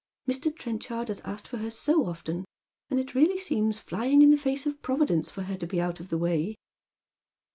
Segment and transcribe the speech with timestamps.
[0.27, 0.51] Mr.
[0.57, 2.43] Ti'enchard has asked for her so often,
[2.89, 5.99] and it really seems flying in the face of Providence for her to be out
[5.99, 6.55] of the way."